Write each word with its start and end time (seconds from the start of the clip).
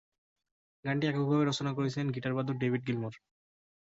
গানটি 0.85 1.05
এককভাবে 1.07 1.43
রচনা 1.45 1.71
করেছেন 1.77 2.05
গিটারবাদক 2.15 2.55
ডেভিড 2.59 2.81
গিলমোর। 2.87 3.13